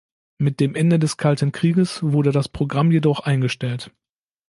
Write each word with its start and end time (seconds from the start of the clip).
Mit 0.39 0.59
dem 0.59 0.73
Ende 0.73 0.97
des 0.97 1.15
Kalten 1.17 1.51
Krieges 1.51 2.01
wurde 2.01 2.31
das 2.31 2.49
Programm 2.49 2.89
jedoch 2.89 3.19
eingestellt. 3.19 3.91